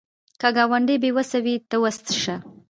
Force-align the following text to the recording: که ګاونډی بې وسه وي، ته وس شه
که 0.39 0.49
ګاونډی 0.55 0.95
بې 1.03 1.09
وسه 1.15 1.37
وي، 1.45 1.55
ته 1.69 1.75
وس 1.83 1.97
شه 2.21 2.35